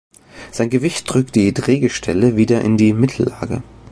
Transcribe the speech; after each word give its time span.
Sein 0.51 0.71
Gewicht 0.71 1.13
drückt 1.13 1.35
die 1.35 1.53
Drehgestelle 1.53 2.35
wieder 2.35 2.61
in 2.61 2.75
die 2.75 2.91
Mittellage. 2.91 3.61